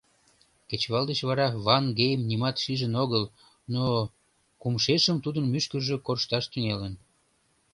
Кечывал 0.67 1.03
деч 1.09 1.19
вара 1.29 1.47
Ван-Гейм 1.65 2.21
нимат 2.29 2.55
шижын 2.63 2.93
огыл, 3.03 3.23
но 3.73 3.83
кумшешым 4.61 5.17
тудын 5.23 5.45
мӱшкыржӧ 5.51 5.95
коршташ 6.05 6.45
тӱҥалын. 6.51 6.93